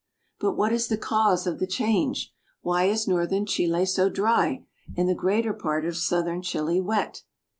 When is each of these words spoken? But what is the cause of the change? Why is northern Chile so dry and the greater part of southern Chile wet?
But 0.39 0.53
what 0.57 0.73
is 0.73 0.87
the 0.87 0.97
cause 0.97 1.45
of 1.45 1.59
the 1.59 1.67
change? 1.67 2.33
Why 2.61 2.85
is 2.85 3.07
northern 3.07 3.45
Chile 3.45 3.85
so 3.85 4.09
dry 4.09 4.65
and 4.97 5.07
the 5.07 5.13
greater 5.13 5.53
part 5.53 5.85
of 5.85 5.95
southern 5.95 6.41
Chile 6.41 6.81
wet? 6.81 7.21